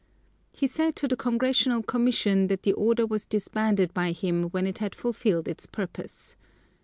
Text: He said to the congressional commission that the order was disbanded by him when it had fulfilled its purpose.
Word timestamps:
He 0.51 0.65
said 0.65 0.95
to 0.95 1.07
the 1.07 1.15
congressional 1.15 1.83
commission 1.83 2.47
that 2.47 2.63
the 2.63 2.73
order 2.73 3.05
was 3.05 3.27
disbanded 3.27 3.93
by 3.93 4.13
him 4.13 4.45
when 4.45 4.65
it 4.65 4.79
had 4.79 4.95
fulfilled 4.95 5.47
its 5.47 5.67
purpose. 5.67 6.35